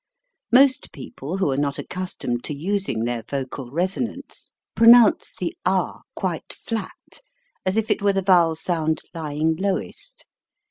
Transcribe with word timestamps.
Most 0.51 0.91
people 0.91 1.37
who 1.37 1.51
are 1.51 1.57
not 1.57 1.77
accustomed 1.77 2.43
to 2.45 2.55
using 2.55 3.03
their 3.03 3.21
vocal 3.29 3.69
resonance 3.69 4.49
pronounce 4.73 5.31
the 5.39 5.55
ah 5.63 6.01
quite 6.15 6.53
flat, 6.53 7.21
as 7.67 7.77
if 7.77 7.91
it 7.91 8.01
were 8.01 8.11
the 8.13 8.23
vowel 8.23 8.55
sound 8.55 9.01
lying 9.13 9.55
lowest. 9.55 10.25